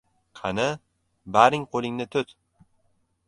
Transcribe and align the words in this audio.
Qani, 0.37 0.63
baring 1.37 1.67
qo‘lingni 1.75 2.07
tut! 2.17 2.35